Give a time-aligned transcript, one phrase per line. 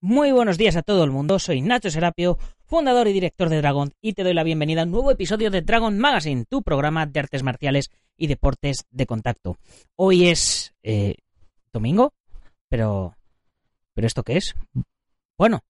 [0.00, 3.92] Muy buenos días a todo el mundo, soy Nacho Serapio, fundador y director de Dragon,
[4.00, 7.18] y te doy la bienvenida a un nuevo episodio de Dragon Magazine, tu programa de
[7.18, 9.56] artes marciales y deportes de contacto.
[9.96, 11.16] Hoy es eh,
[11.72, 12.12] domingo,
[12.68, 13.16] pero...
[13.92, 14.54] ¿Pero esto qué es?
[15.36, 15.62] Bueno,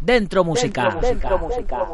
[0.00, 0.98] dentro música.
[1.02, 1.86] Dentro, música.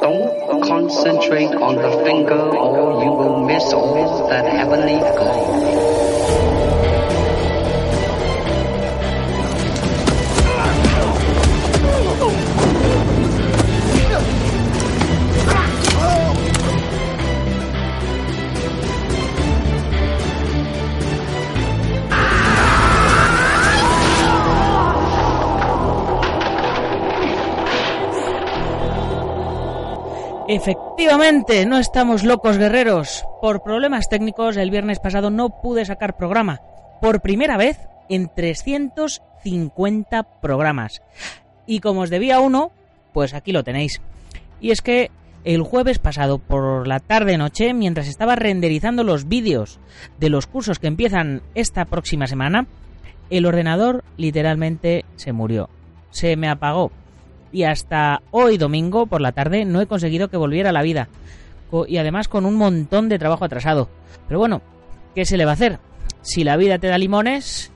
[0.00, 6.49] Don't concentrate on the finger or you will miss all that heavenly glow.
[30.52, 33.24] Efectivamente, no estamos locos guerreros.
[33.40, 36.60] Por problemas técnicos, el viernes pasado no pude sacar programa.
[37.00, 37.78] Por primera vez
[38.08, 41.02] en 350 programas.
[41.68, 42.72] Y como os debía uno,
[43.12, 44.00] pues aquí lo tenéis.
[44.60, 45.12] Y es que
[45.44, 49.78] el jueves pasado por la tarde-noche, mientras estaba renderizando los vídeos
[50.18, 52.66] de los cursos que empiezan esta próxima semana,
[53.30, 55.70] el ordenador literalmente se murió.
[56.10, 56.90] Se me apagó
[57.52, 61.08] y hasta hoy domingo por la tarde no he conseguido que volviera a la vida.
[61.86, 63.88] Y además con un montón de trabajo atrasado.
[64.26, 64.60] Pero bueno,
[65.14, 65.78] ¿qué se le va a hacer?
[66.22, 67.70] Si la vida te da limones,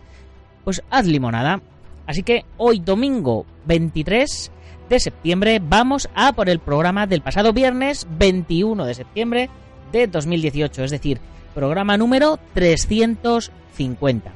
[0.65, 1.61] pues haz limonada.
[2.07, 4.51] Así que hoy domingo 23
[4.89, 9.51] de septiembre vamos a por el programa del pasado viernes 21 de septiembre
[9.93, 11.21] de 2018, es decir,
[11.55, 14.33] programa número 350.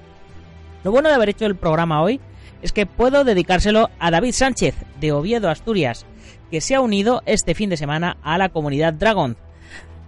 [0.84, 2.20] Lo bueno de haber hecho el programa hoy
[2.62, 6.06] es que puedo dedicárselo a David Sánchez, de Oviedo, Asturias,
[6.50, 9.36] que se ha unido este fin de semana a la comunidad Dragon.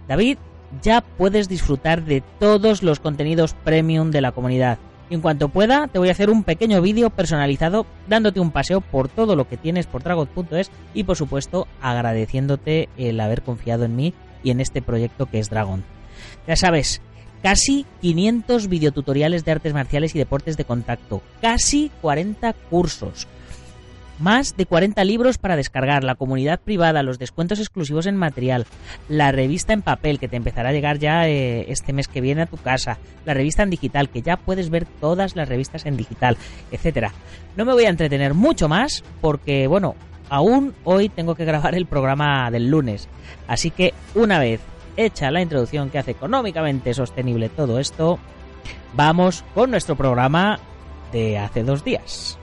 [0.07, 0.37] David,
[0.81, 4.79] ya puedes disfrutar de todos los contenidos premium de la comunidad.
[5.09, 9.09] En cuanto pueda, te voy a hacer un pequeño vídeo personalizado dándote un paseo por
[9.09, 14.13] todo lo que tienes por Dragon.es y por supuesto agradeciéndote el haber confiado en mí
[14.41, 15.83] y en este proyecto que es Dragon.
[16.47, 17.01] Ya sabes,
[17.41, 23.27] casi 500 videotutoriales de artes marciales y deportes de contacto, casi 40 cursos,
[24.21, 28.67] más de 40 libros para descargar, la comunidad privada, los descuentos exclusivos en material,
[29.09, 32.43] la revista en papel que te empezará a llegar ya eh, este mes que viene
[32.43, 35.97] a tu casa, la revista en digital que ya puedes ver todas las revistas en
[35.97, 36.37] digital,
[36.71, 37.11] etcétera.
[37.57, 39.95] No me voy a entretener mucho más porque bueno,
[40.29, 43.09] aún hoy tengo que grabar el programa del lunes,
[43.47, 44.61] así que una vez
[44.97, 48.19] hecha la introducción que hace económicamente sostenible todo esto,
[48.93, 50.59] vamos con nuestro programa
[51.11, 52.37] de hace dos días.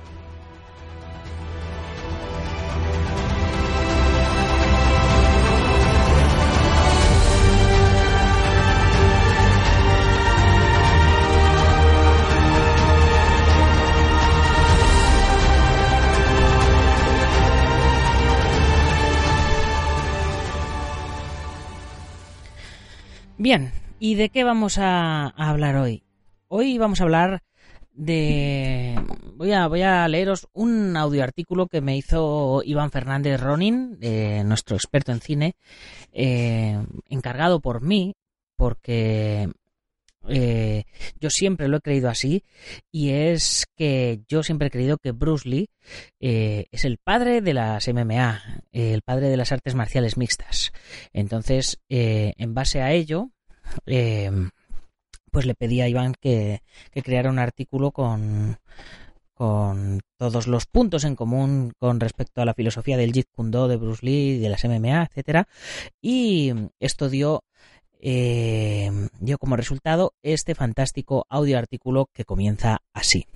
[23.49, 26.03] Bien, ¿y de qué vamos a, hablar hoy?
[26.49, 27.43] Hoy vamos a hablar
[27.95, 28.95] de...
[29.37, 34.77] Voy a, voy a leeros un audioartículo que me hizo Iván Fernández Ronin, eh, nuestro
[34.77, 35.57] experto en cine,
[36.13, 36.79] eh,
[37.09, 38.17] encargado por mí,
[38.55, 39.49] porque
[40.29, 40.85] eh,
[41.19, 42.45] yo siempre lo he creído así,
[42.93, 45.71] y es que yo siempre he creído que Bruce Lee
[46.21, 50.71] es el padre de las MMA, el padre de las artes marciales mixtas.
[51.15, 53.31] Entonces, en base a ello,
[53.85, 56.63] pues le pedí a Iván que,
[57.03, 58.59] creara un artículo con,
[59.35, 63.69] con todos los puntos en común con respecto a la filosofía del Jeet Kune Do,
[63.69, 65.49] de Bruce Lee, de las MMA, etcétera,
[66.01, 67.45] y esto dio
[68.01, 73.27] eh, dio como resultado este fantástico audio artículo que comienza así.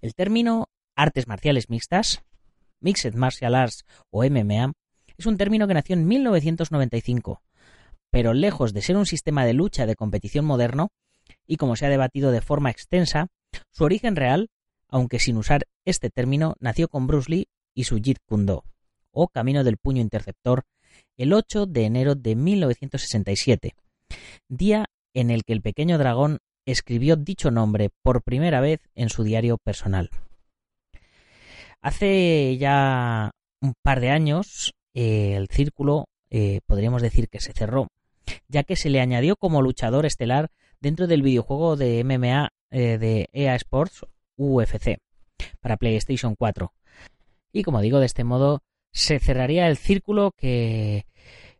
[0.00, 2.22] El término artes marciales mixtas,
[2.80, 4.72] Mixed Martial Arts o MMA,
[5.16, 7.40] es un término que nació en 1995
[8.12, 10.90] pero lejos de ser un sistema de lucha de competición moderno,
[11.46, 13.28] y como se ha debatido de forma extensa,
[13.70, 14.50] su origen real,
[14.88, 18.64] aunque sin usar este término, nació con Bruce Lee y su Jeet Kune Do,
[19.12, 20.64] o Camino del Puño Interceptor,
[21.16, 23.74] el 8 de enero de 1967,
[24.46, 24.84] día
[25.14, 29.56] en el que el pequeño dragón escribió dicho nombre por primera vez en su diario
[29.56, 30.10] personal.
[31.80, 33.30] Hace ya
[33.62, 36.04] un par de años eh, el círculo
[36.34, 37.88] eh, podríamos decir que se cerró
[38.48, 40.50] ya que se le añadió como luchador estelar
[40.80, 44.06] dentro del videojuego de MMA eh, de EA Sports
[44.36, 44.98] UFC
[45.60, 46.72] para PlayStation 4.
[47.52, 48.62] Y como digo, de este modo
[48.92, 51.06] se cerraría el círculo que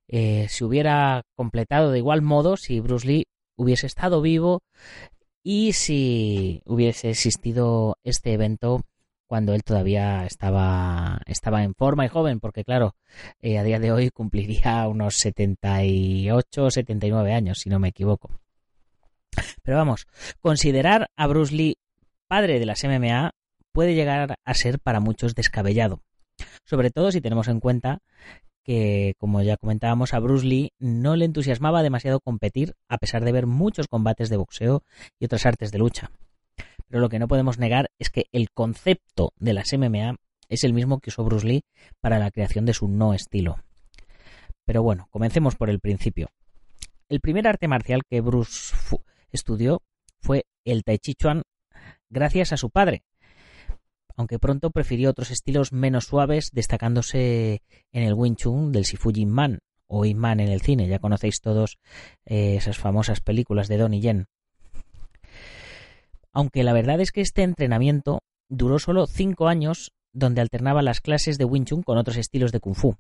[0.09, 3.27] eh, se hubiera completado de igual modo si Bruce Lee
[3.57, 4.63] hubiese estado vivo
[5.43, 8.85] y si hubiese existido este evento
[9.33, 12.97] cuando él todavía estaba, estaba en forma y joven, porque claro,
[13.41, 18.39] eh, a día de hoy cumpliría unos 78 o 79 años, si no me equivoco.
[19.63, 20.07] Pero vamos,
[20.43, 21.79] considerar a Bruce Lee
[22.29, 23.31] padre de las MMA
[23.73, 26.03] puede llegar a ser para muchos descabellado,
[26.67, 28.01] sobre todo si tenemos en cuenta
[28.63, 33.33] que, como ya comentábamos, a Bruce Lee no le entusiasmaba demasiado competir a pesar de
[33.33, 34.83] ver muchos combates de boxeo
[35.19, 36.11] y otras artes de lucha.
[36.93, 40.17] Pero lo que no podemos negar es que el concepto de las MMA
[40.51, 41.65] es el mismo que usó Bruce Lee
[42.03, 43.57] para la creación de su no estilo.
[44.67, 46.29] Pero bueno, comencemos por el principio.
[47.09, 48.77] El primer arte marcial que Bruce
[49.31, 49.81] estudió
[50.21, 51.45] fue el Tai Chi Chuan
[52.11, 53.05] gracias a su padre,
[54.15, 57.63] aunque pronto prefirió otros estilos menos suaves, destacándose
[57.93, 60.89] en el Wing Chun del Sifu Jin Man o Ip Man en el cine.
[60.89, 61.79] Ya conocéis todos
[62.27, 64.27] eh, esas famosas películas de Donnie Yen
[66.33, 71.39] aunque la verdad es que este entrenamiento duró solo cinco años donde alternaba las clases
[71.39, 72.97] de Wing Chun con otros estilos de Kung Fu,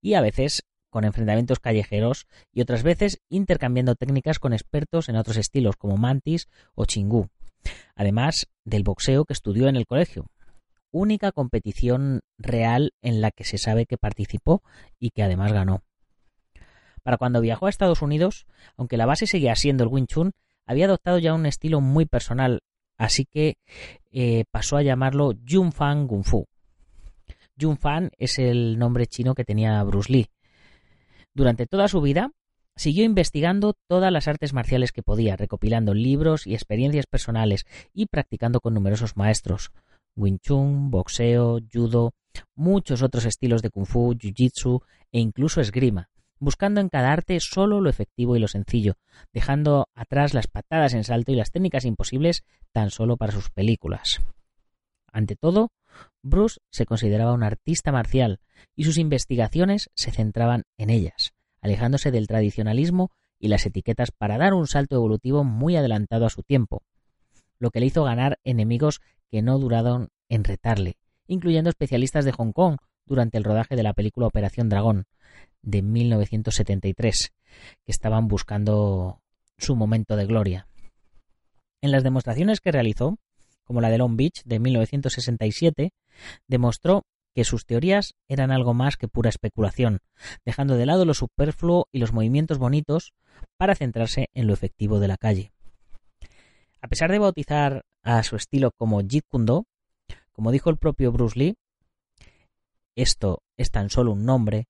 [0.00, 5.36] y a veces con enfrentamientos callejeros y otras veces intercambiando técnicas con expertos en otros
[5.36, 7.28] estilos como Mantis o Chingu,
[7.96, 10.26] además del boxeo que estudió en el colegio,
[10.92, 14.62] única competición real en la que se sabe que participó
[15.00, 15.82] y que además ganó.
[17.02, 18.46] Para cuando viajó a Estados Unidos,
[18.76, 20.32] aunque la base seguía siendo el Wing Chun,
[20.66, 22.60] había adoptado ya un estilo muy personal,
[22.96, 23.56] así que
[24.10, 25.32] eh, pasó a llamarlo
[25.72, 26.46] Fan Kung Fu.
[27.78, 30.26] Fan es el nombre chino que tenía Bruce Lee.
[31.34, 32.30] Durante toda su vida
[32.76, 38.60] siguió investigando todas las artes marciales que podía, recopilando libros y experiencias personales y practicando
[38.60, 39.70] con numerosos maestros.
[40.16, 42.12] Wing Chun, boxeo, judo,
[42.54, 44.82] muchos otros estilos de kung fu, jiu-jitsu
[45.12, 46.08] e incluso esgrima
[46.44, 48.94] buscando en cada arte solo lo efectivo y lo sencillo,
[49.32, 54.20] dejando atrás las patadas en salto y las técnicas imposibles tan solo para sus películas.
[55.12, 55.70] Ante todo,
[56.22, 58.40] Bruce se consideraba un artista marcial
[58.76, 64.54] y sus investigaciones se centraban en ellas, alejándose del tradicionalismo y las etiquetas para dar
[64.54, 66.82] un salto evolutivo muy adelantado a su tiempo,
[67.58, 69.00] lo que le hizo ganar enemigos
[69.30, 70.96] que no duraron en retarle,
[71.26, 72.76] incluyendo especialistas de Hong Kong
[73.06, 75.06] durante el rodaje de la película Operación Dragón,
[75.62, 77.32] de 1973,
[77.84, 79.20] que estaban buscando
[79.58, 80.68] su momento de gloria.
[81.80, 83.18] En las demostraciones que realizó,
[83.64, 85.92] como la de Long Beach de 1967,
[86.46, 87.04] demostró
[87.34, 90.00] que sus teorías eran algo más que pura especulación,
[90.44, 93.12] dejando de lado lo superfluo y los movimientos bonitos
[93.56, 95.52] para centrarse en lo efectivo de la calle.
[96.80, 99.66] A pesar de bautizar a su estilo como Jeet Kune Do,
[100.32, 101.56] como dijo el propio Bruce Lee,
[102.94, 104.68] esto es tan solo un nombre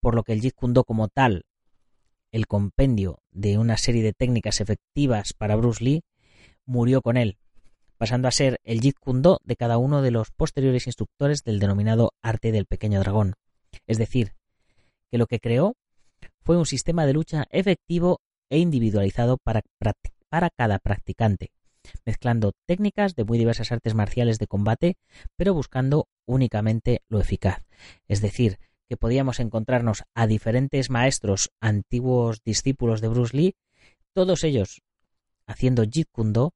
[0.00, 1.44] por lo que el Jeet Kune Do como tal,
[2.30, 6.04] el compendio de una serie de técnicas efectivas para Bruce Lee,
[6.64, 7.38] murió con él,
[7.98, 11.60] pasando a ser el Jeet Kune Do de cada uno de los posteriores instructores del
[11.60, 13.34] denominado arte del pequeño dragón.
[13.86, 14.34] Es decir,
[15.10, 15.76] que lo que creó
[16.40, 18.20] fue un sistema de lucha efectivo
[18.50, 19.62] e individualizado para,
[20.28, 21.52] para cada practicante,
[22.04, 24.96] mezclando técnicas de muy diversas artes marciales de combate,
[25.36, 27.64] pero buscando únicamente lo eficaz,
[28.08, 28.58] es decir,
[28.92, 33.56] que podíamos encontrarnos a diferentes maestros antiguos discípulos de Bruce Lee,
[34.12, 34.82] todos ellos
[35.46, 36.52] haciendo Jeet Kune Do,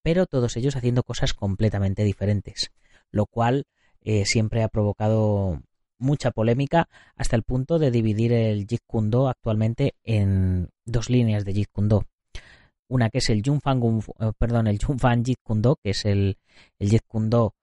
[0.00, 2.70] pero todos ellos haciendo cosas completamente diferentes,
[3.10, 3.64] lo cual
[4.02, 5.64] eh, siempre ha provocado
[5.98, 11.44] mucha polémica hasta el punto de dividir el Jeet Kune Do actualmente en dos líneas
[11.44, 12.04] de Jeet Kune Do.
[12.86, 16.38] Una que es el Junfan, eh, perdón, el Jeet Kune Do, que es el,
[16.78, 17.56] el Jeet Kune Do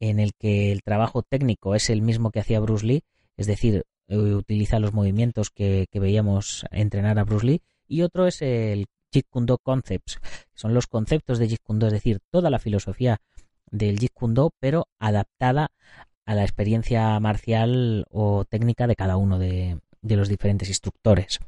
[0.00, 3.04] en el que el trabajo técnico es el mismo que hacía Bruce Lee,
[3.36, 8.42] es decir, eh, utiliza los movimientos que, veíamos entrenar a Bruce Lee, y otro es
[8.42, 10.18] el Jeet Kune Do Concepts,
[10.54, 13.20] son los conceptos de Jeet Kune Do, es decir, toda la filosofía
[13.70, 15.70] del Jeet Kune Do, pero adaptada
[16.26, 21.40] a la experiencia marcial o técnica de cada uno de, de los diferentes instructores.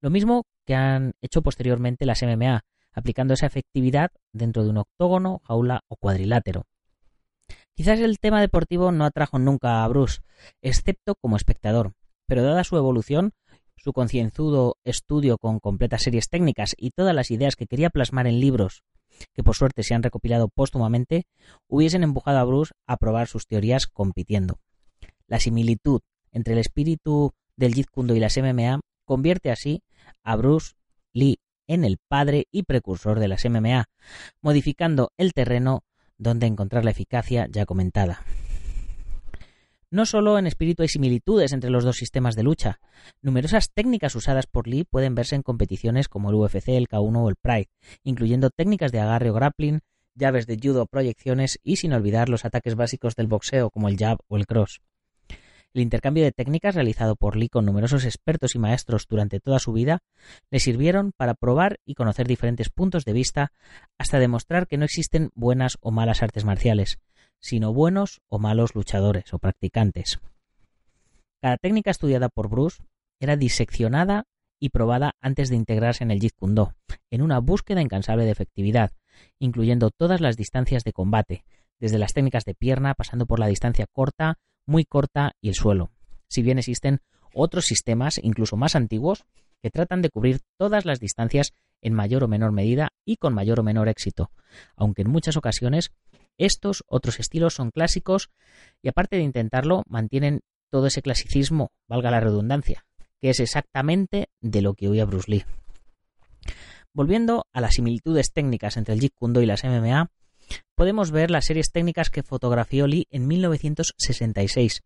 [0.00, 5.40] Lo mismo que han hecho posteriormente las MMA, aplicando esa efectividad dentro de un octógono,
[5.44, 6.66] jaula o cuadrilátero.
[7.74, 10.20] Quizás el tema deportivo no atrajo nunca a Bruce,
[10.62, 11.92] excepto como espectador,
[12.26, 13.32] pero dada su evolución,
[13.76, 18.38] su concienzudo estudio con completas series técnicas y todas las ideas que quería plasmar en
[18.38, 18.84] libros,
[19.34, 21.26] que por suerte se han recopilado póstumamente,
[21.66, 24.60] hubiesen empujado a Bruce a probar sus teorías compitiendo.
[25.26, 26.00] La similitud
[26.30, 29.82] entre el espíritu del Jeet Kune Do y las MMA convierte así
[30.22, 30.74] a Bruce
[31.12, 33.86] Lee en el padre y precursor de las MMA,
[34.42, 35.82] modificando el terreno
[36.18, 38.22] donde encontrar la eficacia ya comentada.
[39.90, 42.80] No solo en espíritu hay similitudes entre los dos sistemas de lucha.
[43.22, 47.28] Numerosas técnicas usadas por Lee pueden verse en competiciones como el UFC, el K1 o
[47.28, 47.68] el Pride,
[48.02, 49.80] incluyendo técnicas de agarre o grappling
[50.16, 54.18] llaves de judo, proyecciones y sin olvidar los ataques básicos del boxeo como el jab
[54.28, 54.80] o el cross.
[55.74, 59.72] El intercambio de técnicas realizado por Lee con numerosos expertos y maestros durante toda su
[59.72, 60.04] vida
[60.48, 63.50] le sirvieron para probar y conocer diferentes puntos de vista
[63.98, 67.00] hasta demostrar que no existen buenas o malas artes marciales,
[67.40, 70.20] sino buenos o malos luchadores o practicantes.
[71.42, 72.84] Cada técnica estudiada por Bruce
[73.18, 74.26] era diseccionada
[74.60, 76.74] y probada antes de integrarse en el Jeet Kune Do,
[77.10, 78.92] en una búsqueda incansable de efectividad,
[79.40, 81.44] incluyendo todas las distancias de combate,
[81.80, 85.90] desde las técnicas de pierna pasando por la distancia corta, muy corta y el suelo.
[86.28, 87.00] Si bien existen
[87.32, 89.24] otros sistemas, incluso más antiguos,
[89.62, 93.60] que tratan de cubrir todas las distancias en mayor o menor medida y con mayor
[93.60, 94.30] o menor éxito,
[94.76, 95.92] aunque en muchas ocasiones
[96.38, 98.30] estos otros estilos son clásicos
[98.82, 100.40] y aparte de intentarlo mantienen
[100.70, 102.84] todo ese clasicismo, valga la redundancia,
[103.20, 105.44] que es exactamente de lo que oía Bruce Lee.
[106.92, 110.10] Volviendo a las similitudes técnicas entre el Jeet Kune Do y las MMA,
[110.74, 114.82] podemos ver las series técnicas que fotografió Lee en 1966,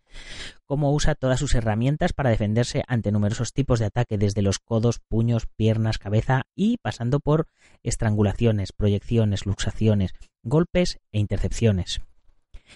[0.64, 5.00] cómo usa todas sus herramientas para defenderse ante numerosos tipos de ataque, desde los codos,
[5.08, 7.46] puños, piernas, cabeza y pasando por
[7.82, 12.00] estrangulaciones, proyecciones, luxaciones, golpes e intercepciones.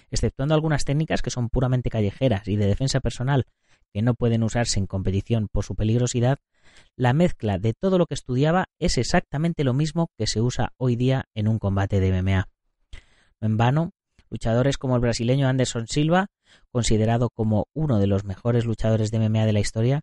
[0.09, 3.45] Exceptuando algunas técnicas que son puramente callejeras y de defensa personal,
[3.93, 6.39] que no pueden usarse en competición por su peligrosidad,
[6.95, 10.95] la mezcla de todo lo que estudiaba es exactamente lo mismo que se usa hoy
[10.95, 12.47] día en un combate de MMA.
[13.43, 13.91] En vano,
[14.29, 16.27] luchadores como el brasileño Anderson Silva,
[16.71, 19.99] considerado como uno de los mejores luchadores de MMA de la historia,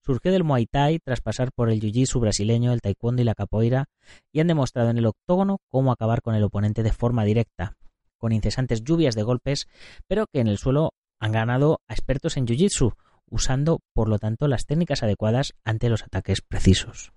[0.00, 3.86] surgió del Muay Thai tras pasar por el Jiu-Jitsu brasileño, el Taekwondo y la capoeira,
[4.32, 7.76] y han demostrado en el octógono cómo acabar con el oponente de forma directa,
[8.16, 9.66] con incesantes lluvias de golpes,
[10.06, 12.94] pero que en el suelo han ganado a expertos en Jiu-Jitsu,
[13.28, 17.12] usando por lo tanto las técnicas adecuadas ante los ataques precisos.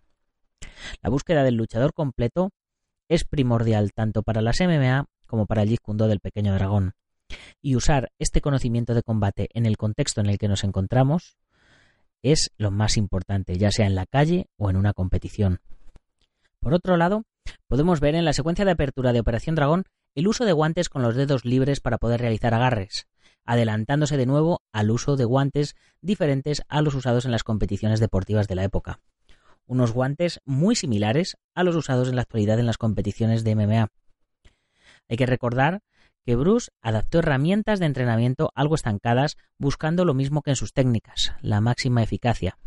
[1.04, 2.50] La búsqueda del luchador completo
[3.10, 6.94] es primordial tanto para las MMA como para el Jeet del pequeño dragón.
[7.62, 11.38] Y usar este conocimiento de combate en el contexto en el que nos encontramos
[12.24, 15.60] es lo más importante, ya sea en la calle o en una competición.
[16.60, 17.24] Por otro lado,
[17.68, 19.84] podemos ver en la secuencia de apertura de Operación Dragón
[20.16, 23.08] el uso de guantes con los dedos libres para poder realizar agarres,
[23.46, 28.48] adelantándose de nuevo al uso de guantes diferentes a los usados en las competiciones deportivas
[28.48, 29.00] de la época.
[29.68, 33.90] Unos guantes muy similares a los usados en la actualidad en las competiciones de MMA,
[35.10, 35.82] hay que recordar
[36.26, 41.34] que Bruce adaptó herramientas de entrenamiento algo estancadas buscando lo mismo que en sus técnicas,
[41.42, 42.58] la máxima eficacia.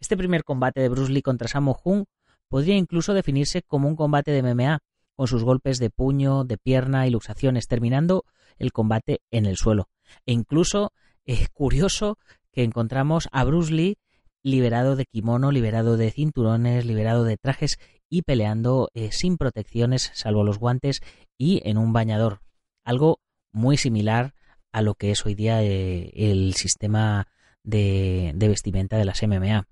[0.00, 2.06] Este primer combate de Bruce Lee contra Sammo Hung
[2.48, 4.80] podría incluso definirse como un combate de MMA,
[5.14, 8.24] con sus golpes de puño, de pierna y luxaciones, terminando
[8.58, 9.88] el combate en el suelo.
[10.26, 10.92] E incluso
[11.24, 12.18] es curioso
[12.50, 13.96] que encontramos a Bruce Lee
[14.42, 17.78] liberado de kimono, liberado de cinturones, liberado de trajes
[18.12, 21.00] y peleando eh, sin protecciones, salvo los guantes
[21.38, 22.42] y en un bañador.
[22.84, 23.20] Algo
[23.52, 24.34] muy similar
[24.70, 27.26] a lo que es hoy día eh, el sistema
[27.62, 29.66] de, de vestimenta de las MMA.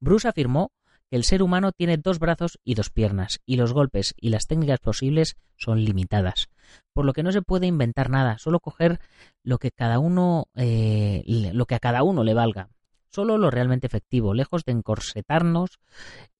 [0.00, 0.72] Bruce afirmó
[1.08, 4.48] que el ser humano tiene dos brazos y dos piernas, y los golpes y las
[4.48, 6.48] técnicas posibles son limitadas,
[6.92, 8.98] por lo que no se puede inventar nada, solo coger
[9.44, 11.22] lo que cada uno, eh,
[11.52, 12.70] lo que a cada uno le valga,
[13.16, 15.78] solo lo realmente efectivo, lejos de encorsetarnos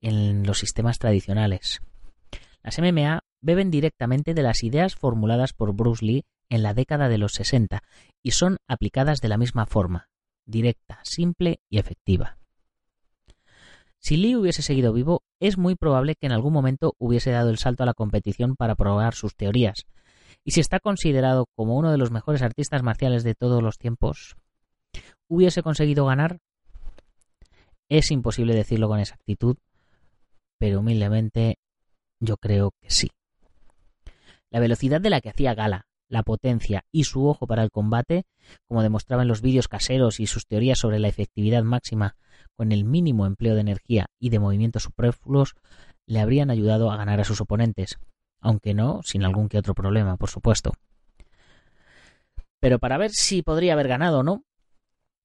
[0.02, 1.80] en los sistemas tradicionales.
[2.62, 7.16] Las MMA beben directamente de las ideas formuladas por Bruce Lee en la década de
[7.16, 7.82] los 60
[8.22, 10.10] y son aplicadas de la misma forma,
[10.44, 12.36] directa, simple y efectiva.
[13.98, 17.56] Si Lee hubiese seguido vivo, es muy probable que en algún momento hubiese dado el
[17.56, 19.86] salto a la competición para probar sus teorías.
[20.44, 24.36] Y si está considerado como uno de los mejores artistas marciales de todos los tiempos,
[25.26, 26.38] ¿hubiese conseguido ganar?
[27.88, 29.56] Es imposible decirlo con exactitud,
[30.58, 31.58] pero humildemente
[32.20, 33.10] yo creo que sí.
[34.50, 38.24] La velocidad de la que hacía gala, la potencia y su ojo para el combate,
[38.68, 42.16] como demostraban los vídeos caseros y sus teorías sobre la efectividad máxima
[42.56, 45.54] con el mínimo empleo de energía y de movimientos superfluos,
[46.06, 47.98] le habrían ayudado a ganar a sus oponentes,
[48.40, 50.72] aunque no sin algún que otro problema, por supuesto.
[52.60, 54.44] Pero para ver si podría haber ganado o no,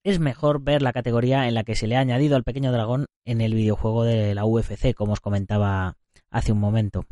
[0.04, 3.06] es mejor ver la categoría en la que se le ha añadido al pequeño dragón
[3.24, 5.96] en el videojuego de la UFC, como os comentaba
[6.30, 7.04] hace un momento.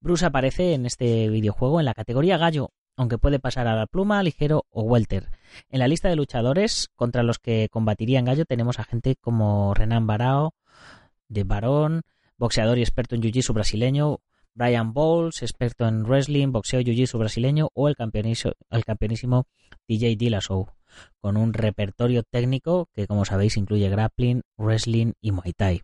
[0.00, 4.22] Bruce aparece en este videojuego en la categoría gallo, aunque puede pasar a la pluma,
[4.22, 5.30] ligero o welter.
[5.68, 9.74] En la lista de luchadores contra los que combatiría en gallo tenemos a gente como
[9.74, 10.54] Renan Barao,
[11.28, 12.02] de Barón,
[12.38, 14.20] boxeador y experto en jiu-jitsu brasileño,
[14.54, 19.46] Brian Bowles, experto en wrestling, boxeo y jiu-jitsu brasileño, o el, el campeonísimo
[19.86, 20.68] DJ Dillashaw,
[21.20, 25.82] con un repertorio técnico que, como sabéis, incluye grappling, wrestling y muay thai.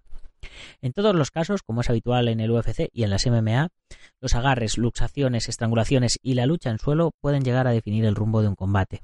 [0.81, 3.69] En todos los casos, como es habitual en el UFC y en las MMA,
[4.21, 8.42] los agarres, luxaciones, estrangulaciones y la lucha en suelo pueden llegar a definir el rumbo
[8.42, 9.02] de un combate.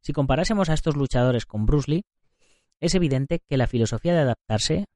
[0.00, 2.04] Si comparásemos a estos luchadores con Bruce Lee,
[2.80, 4.86] es evidente que la filosofía de adaptarse,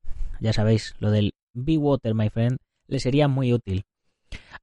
[0.41, 3.85] ya sabéis, lo del be water, my friend, le sería muy útil.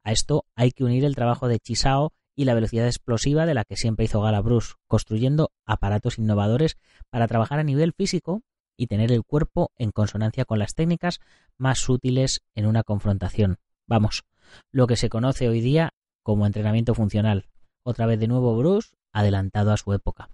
[0.03, 3.65] A esto hay que unir el trabajo de Chisao y la velocidad explosiva de la
[3.65, 6.77] que siempre hizo gala Bruce, construyendo aparatos innovadores
[7.09, 8.43] para trabajar a nivel físico
[8.77, 11.19] y tener el cuerpo en consonancia con las técnicas
[11.57, 13.57] más útiles en una confrontación.
[13.85, 14.23] Vamos,
[14.71, 17.47] lo que se conoce hoy día como entrenamiento funcional.
[17.83, 20.29] Otra vez de nuevo Bruce, adelantado a su época.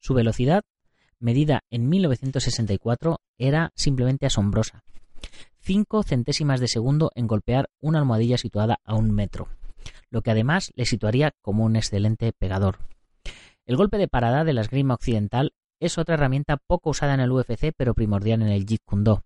[0.00, 0.62] Su velocidad,
[1.18, 4.84] medida en 1964, era simplemente asombrosa.
[5.60, 9.48] Cinco centésimas de segundo en golpear una almohadilla situada a un metro,
[10.10, 12.78] lo que además le situaría como un excelente pegador.
[13.66, 17.30] El golpe de parada de la esgrima occidental es otra herramienta poco usada en el
[17.30, 19.24] UFC pero primordial en el Jeet Kune Do.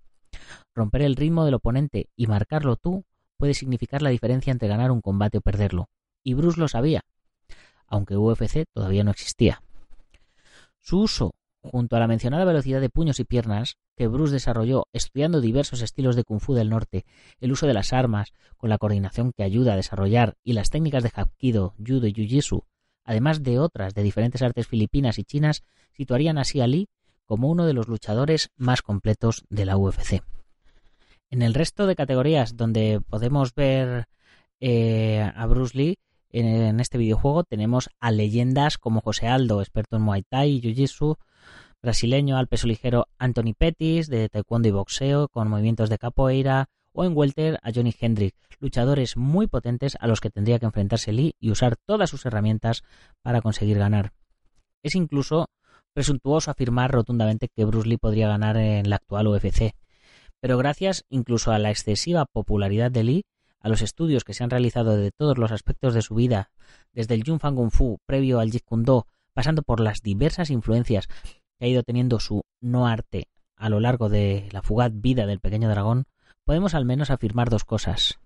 [0.75, 3.05] Romper el ritmo del oponente y marcarlo tú
[3.37, 5.89] puede significar la diferencia entre ganar un combate o perderlo.
[6.23, 7.05] Y Bruce lo sabía,
[7.87, 9.63] aunque UFC todavía no existía.
[10.81, 15.41] Su uso, junto a la mencionada velocidad de puños y piernas, que Bruce desarrolló estudiando
[15.41, 17.05] diversos estilos de Kung Fu del norte,
[17.41, 21.03] el uso de las armas, con la coordinación que ayuda a desarrollar, y las técnicas
[21.03, 22.65] de Hapkido, Judo y Jiu-Jitsu,
[23.05, 26.89] además de otras de diferentes artes filipinas y chinas, situarían así a Lee
[27.25, 30.23] como uno de los luchadores más completos de la UFC.
[31.31, 34.07] En el resto de categorías donde podemos ver
[34.61, 35.99] eh, a Bruce Lee
[36.33, 41.19] en, este videojuego tenemos a leyendas como José Aldo, experto en Muay Thai y Jiu-Jitsu,
[41.83, 47.05] brasileño al peso ligero Anthony Pettis de taekwondo y boxeo con movimientos de capoeira o
[47.05, 51.35] en welter a Johnny Hendrick, luchadores muy potentes a los que tendría que enfrentarse Lee
[51.41, 52.83] y usar todas sus herramientas
[53.23, 54.13] para conseguir ganar.
[54.83, 55.47] Es incluso
[55.93, 59.75] presuntuoso afirmar rotundamente que Bruce Lee podría ganar en la actual UFC,
[60.41, 63.25] pero gracias incluso a la excesiva popularidad de Lee,
[63.63, 66.51] a los estudios que se han realizado de todos los aspectos de su vida,
[66.93, 70.51] desde el Jung Fan Kung Fu previo al Jeet Kune Do, pasando por las diversas
[70.51, 71.07] influencias
[71.59, 75.41] que ha ido teniendo su no arte a lo largo de la fugaz vida del
[75.41, 76.05] pequeño dragón,
[76.45, 78.19] podemos al menos afirmar dos cosas.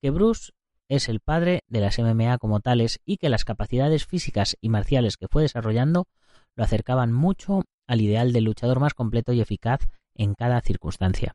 [0.00, 0.52] Que Bruce
[0.88, 5.16] es el padre de las MMA como tales y que las capacidades físicas y marciales
[5.16, 6.06] que fue desarrollando
[6.54, 11.34] lo acercaban mucho al ideal del luchador más completo y eficaz en cada circunstancia.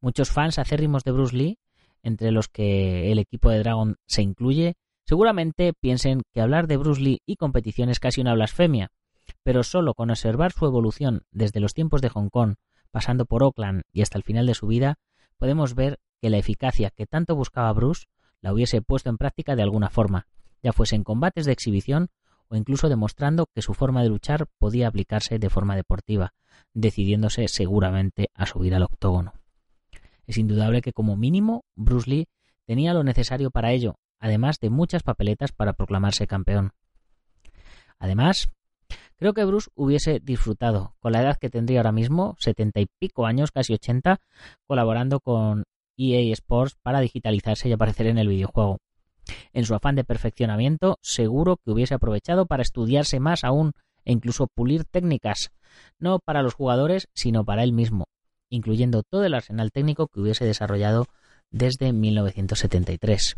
[0.00, 1.58] Muchos fans acérrimos de Bruce Lee,
[2.02, 4.74] entre los que el equipo de Dragon se incluye,
[5.06, 8.90] seguramente piensen que hablar de Bruce Lee y competición es casi una blasfemia,
[9.42, 12.54] pero solo con observar su evolución desde los tiempos de Hong Kong,
[12.90, 14.98] pasando por Oakland y hasta el final de su vida,
[15.38, 18.06] podemos ver que la eficacia que tanto buscaba Bruce
[18.40, 20.26] la hubiese puesto en práctica de alguna forma,
[20.62, 22.08] ya fuese en combates de exhibición
[22.48, 26.34] o incluso demostrando que su forma de luchar podía aplicarse de forma deportiva,
[26.74, 29.39] decidiéndose seguramente a subir al octógono.
[30.30, 32.28] Es indudable que como mínimo Bruce Lee
[32.64, 36.70] tenía lo necesario para ello, además de muchas papeletas para proclamarse campeón.
[37.98, 38.48] Además,
[39.16, 43.26] creo que Bruce hubiese disfrutado, con la edad que tendría ahora mismo, setenta y pico
[43.26, 44.20] años, casi ochenta,
[44.68, 45.64] colaborando con
[45.96, 48.78] EA Sports para digitalizarse y aparecer en el videojuego.
[49.52, 53.72] En su afán de perfeccionamiento, seguro que hubiese aprovechado para estudiarse más aún
[54.04, 55.50] e incluso pulir técnicas,
[55.98, 58.04] no para los jugadores, sino para él mismo,
[58.50, 61.06] incluyendo todo el arsenal técnico que hubiese desarrollado
[61.50, 63.36] desde 1973.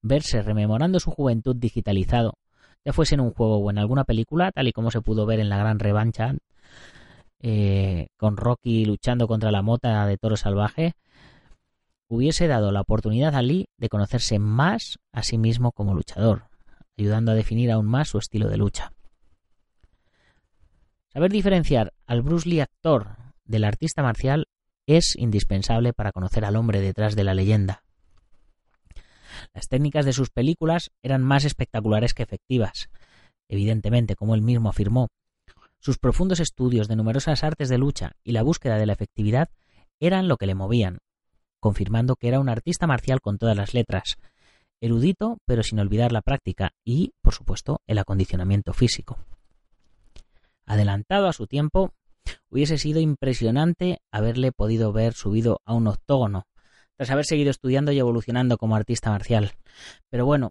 [0.00, 2.38] Verse rememorando su juventud digitalizado,
[2.84, 5.40] ya fuese en un juego o en alguna película, tal y como se pudo ver
[5.40, 6.34] en la gran revancha,
[7.40, 10.94] eh, con Rocky luchando contra la mota de toro salvaje,
[12.08, 16.44] hubiese dado la oportunidad a Lee de conocerse más a sí mismo como luchador,
[16.96, 18.92] ayudando a definir aún más su estilo de lucha.
[21.12, 24.46] Saber diferenciar al Bruce Lee actor del artista marcial
[24.86, 27.82] es indispensable para conocer al hombre detrás de la leyenda.
[29.52, 32.88] Las técnicas de sus películas eran más espectaculares que efectivas,
[33.48, 35.08] evidentemente, como él mismo afirmó.
[35.80, 39.48] Sus profundos estudios de numerosas artes de lucha y la búsqueda de la efectividad
[40.00, 40.98] eran lo que le movían,
[41.60, 44.16] confirmando que era un artista marcial con todas las letras,
[44.80, 49.18] erudito pero sin olvidar la práctica y, por supuesto, el acondicionamiento físico.
[50.66, 51.92] Adelantado a su tiempo,
[52.50, 56.46] hubiese sido impresionante haberle podido ver subido a un octógono,
[56.96, 59.52] tras haber seguido estudiando y evolucionando como artista marcial.
[60.10, 60.50] Pero bueno,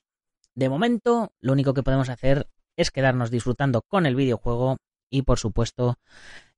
[0.55, 4.77] de momento lo único que podemos hacer es quedarnos disfrutando con el videojuego
[5.09, 5.97] y por supuesto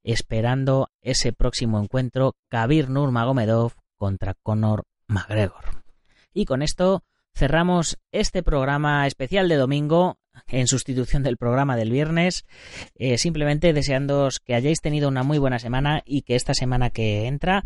[0.04, 5.84] esperando ese próximo encuentro Kabir Nurmagomedov contra Conor McGregor.
[6.34, 7.04] Y con esto
[7.34, 12.46] cerramos este programa especial de domingo en sustitución del programa del viernes.
[12.96, 17.28] Eh, simplemente deseándoos que hayáis tenido una muy buena semana y que esta semana que
[17.28, 17.64] entra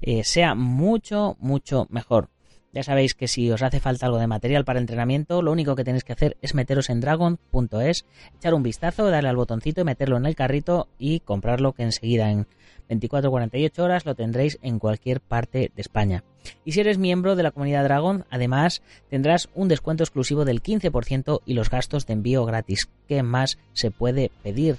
[0.00, 2.31] eh, sea mucho, mucho mejor.
[2.74, 5.84] Ya sabéis que si os hace falta algo de material para entrenamiento, lo único que
[5.84, 8.06] tenéis que hacer es meteros en dragon.es,
[8.38, 12.30] echar un vistazo, darle al botoncito y meterlo en el carrito y comprarlo que enseguida
[12.30, 12.46] en
[12.88, 16.24] 24-48 horas lo tendréis en cualquier parte de España.
[16.64, 18.80] Y si eres miembro de la comunidad Dragon, además
[19.10, 22.88] tendrás un descuento exclusivo del 15% y los gastos de envío gratis.
[23.06, 24.76] ¿Qué más se puede pedir?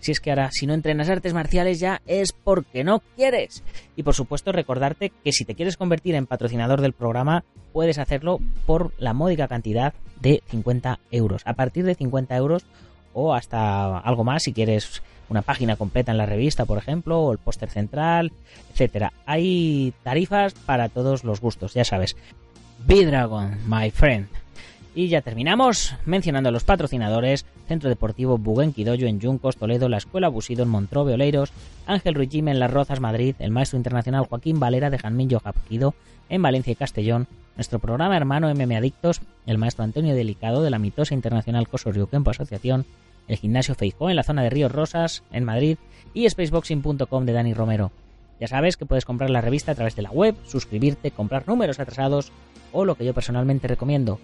[0.00, 3.62] Si es que ahora, si no entrenas artes marciales ya es porque no quieres.
[3.96, 8.40] Y por supuesto recordarte que si te quieres convertir en patrocinador del programa, puedes hacerlo
[8.66, 11.42] por la módica cantidad de 50 euros.
[11.44, 12.64] A partir de 50 euros
[13.12, 17.32] o hasta algo más si quieres una página completa en la revista, por ejemplo, o
[17.32, 18.32] el póster central,
[18.72, 19.12] etcétera.
[19.26, 22.16] Hay tarifas para todos los gustos, ya sabes.
[22.86, 24.28] B-Dragon, my friend.
[24.98, 30.26] Y ya terminamos mencionando a los patrocinadores: Centro Deportivo Buguenquidoyo en Yuncos, Toledo, la Escuela
[30.26, 31.52] Busido en Montrobe, Oleiros,
[31.86, 35.94] Ángel Ruijime en Las Rozas, Madrid, el maestro internacional Joaquín Valera de Janmillo Japquido
[36.28, 40.80] en Valencia y Castellón, nuestro programa hermano MM Adictos, el maestro Antonio Delicado de la
[40.80, 42.84] mitosa internacional Coso Kempo Asociación,
[43.28, 45.78] el gimnasio Feijó en la zona de Ríos Rosas, en Madrid,
[46.12, 47.92] y spaceboxing.com de Dani Romero.
[48.40, 51.78] Ya sabes que puedes comprar la revista a través de la web, suscribirte, comprar números
[51.78, 52.32] atrasados
[52.72, 54.18] o lo que yo personalmente recomiendo,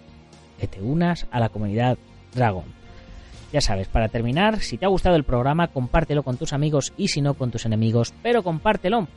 [0.59, 1.97] que te unas a la comunidad
[2.33, 2.65] Dragon.
[3.51, 7.07] Ya sabes, para terminar, si te ha gustado el programa, compártelo con tus amigos y
[7.07, 9.07] si no con tus enemigos, pero compártelo.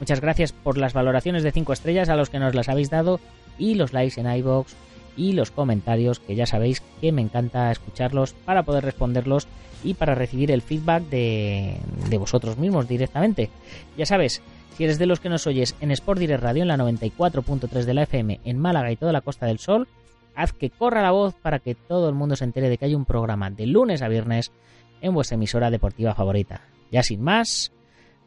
[0.00, 3.20] Muchas gracias por las valoraciones de 5 estrellas a los que nos las habéis dado
[3.58, 4.74] y los likes en iBox
[5.16, 9.46] y los comentarios, que ya sabéis que me encanta escucharlos para poder responderlos
[9.84, 11.76] y para recibir el feedback de,
[12.08, 13.50] de vosotros mismos directamente.
[13.96, 14.42] Ya sabes,
[14.76, 17.94] si eres de los que nos oyes en Sport Direct Radio en la 94.3 de
[17.94, 19.86] la FM en Málaga y toda la Costa del Sol,
[20.34, 22.94] haz que corra la voz para que todo el mundo se entere de que hay
[22.94, 24.52] un programa de lunes a viernes
[25.00, 26.62] en vuestra emisora deportiva favorita.
[26.90, 27.72] Ya sin más,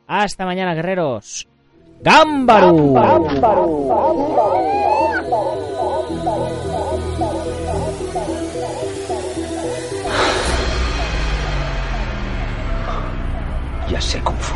[0.08, 1.48] hasta mañana guerreros.
[2.02, 2.94] ¡Gámbaro!
[13.90, 14.56] Ya sé Kung Fu.